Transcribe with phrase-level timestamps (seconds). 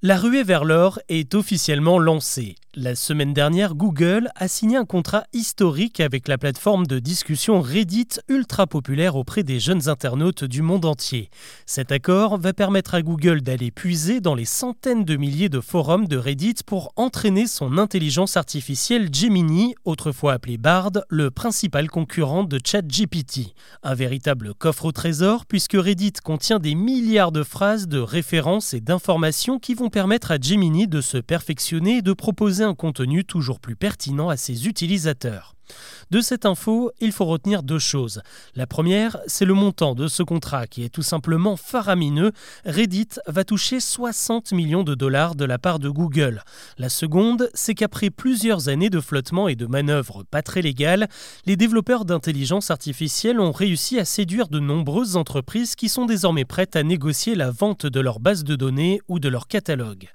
[0.00, 2.54] La ruée vers l'or est officiellement lancée.
[2.74, 8.20] La semaine dernière, Google a signé un contrat historique avec la plateforme de discussion Reddit
[8.28, 11.30] ultra populaire auprès des jeunes internautes du monde entier.
[11.64, 16.06] Cet accord va permettre à Google d'aller puiser dans les centaines de milliers de forums
[16.06, 22.60] de Reddit pour entraîner son intelligence artificielle Gemini, autrefois appelé Bard, le principal concurrent de
[22.62, 23.54] ChatGPT.
[23.82, 28.80] Un véritable coffre au trésor puisque Reddit contient des milliards de phrases, de références et
[28.80, 33.60] d'informations qui vont permettre à Gemini de se perfectionner et de proposer un contenu toujours
[33.60, 35.57] plus pertinent à ses utilisateurs.
[36.10, 38.22] De cette info, il faut retenir deux choses.
[38.54, 42.32] La première, c'est le montant de ce contrat qui est tout simplement faramineux.
[42.64, 46.42] Reddit va toucher 60 millions de dollars de la part de Google.
[46.78, 51.08] La seconde, c'est qu'après plusieurs années de flottement et de manœuvres pas très légales,
[51.46, 56.76] les développeurs d'intelligence artificielle ont réussi à séduire de nombreuses entreprises qui sont désormais prêtes
[56.76, 60.08] à négocier la vente de leur base de données ou de leur catalogue.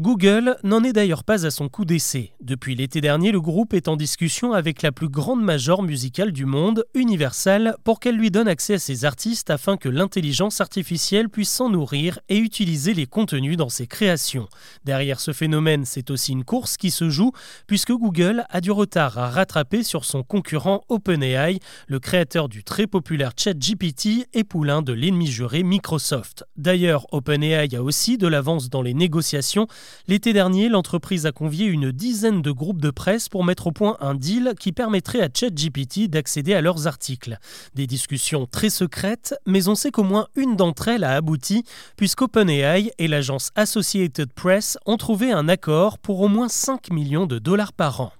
[0.00, 2.32] Google n'en est d'ailleurs pas à son coup d'essai.
[2.40, 6.46] Depuis l'été dernier, le groupe est en discussion avec la plus grande major musicale du
[6.46, 11.50] monde, Universal, pour qu'elle lui donne accès à ses artistes afin que l'intelligence artificielle puisse
[11.50, 14.48] s'en nourrir et utiliser les contenus dans ses créations.
[14.84, 17.32] Derrière ce phénomène, c'est aussi une course qui se joue
[17.66, 21.58] puisque Google a du retard à rattraper sur son concurrent OpenAI,
[21.88, 26.44] le créateur du très populaire ChatGPT et poulain de l'ennemi juré Microsoft.
[26.56, 29.66] D'ailleurs, OpenAI a aussi de l'avance dans les négociations.
[30.06, 33.96] L'été dernier, l'entreprise a convié une dizaine de groupes de presse pour mettre au point
[34.00, 37.38] un deal qui permettrait à ChatGPT d'accéder à leurs articles.
[37.74, 41.64] Des discussions très secrètes, mais on sait qu'au moins une d'entre elles a abouti,
[41.96, 47.38] puisqu'OpenAI et l'agence Associated Press ont trouvé un accord pour au moins 5 millions de
[47.38, 48.12] dollars par an.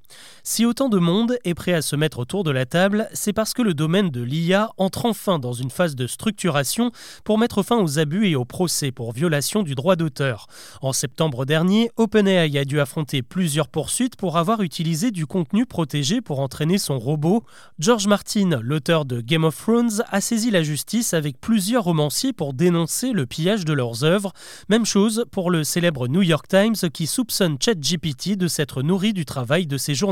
[0.46, 3.54] Si autant de monde est prêt à se mettre autour de la table, c'est parce
[3.54, 6.90] que le domaine de l'IA entre enfin dans une phase de structuration
[7.24, 10.46] pour mettre fin aux abus et aux procès pour violation du droit d'auteur.
[10.82, 16.20] En septembre dernier, OpenAI a dû affronter plusieurs poursuites pour avoir utilisé du contenu protégé
[16.20, 17.42] pour entraîner son robot.
[17.78, 22.52] George Martin, l'auteur de Game of Thrones, a saisi la justice avec plusieurs romanciers pour
[22.52, 24.34] dénoncer le pillage de leurs œuvres.
[24.68, 29.24] Même chose pour le célèbre New York Times qui soupçonne ChatGPT de s'être nourri du
[29.24, 30.03] travail de ses journalistes.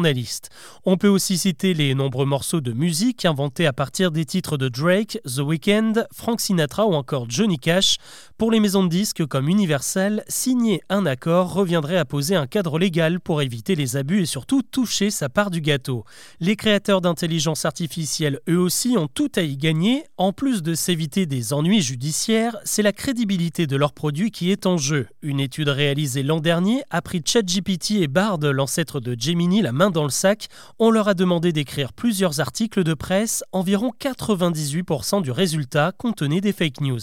[0.85, 4.69] On peut aussi citer les nombreux morceaux de musique inventés à partir des titres de
[4.69, 7.97] Drake, The Weeknd, Frank Sinatra ou encore Johnny Cash.
[8.39, 12.79] Pour les maisons de disques comme Universal, signer un accord reviendrait à poser un cadre
[12.79, 16.05] légal pour éviter les abus et surtout toucher sa part du gâteau.
[16.41, 20.05] Les créateurs d'intelligence artificielle, eux aussi, ont tout à y gagner.
[20.17, 24.67] En plus de s'éviter des ennuis judiciaires, c'est la crédibilité de leurs produits qui est
[24.67, 25.07] en jeu.
[25.23, 30.05] Une étude réalisée l'an dernier a pris ChatGPT et Bard, l'ancêtre de Gemini, main dans
[30.05, 35.93] le sac, on leur a demandé d'écrire plusieurs articles de presse, environ 98% du résultat
[35.93, 37.01] contenait des fake news.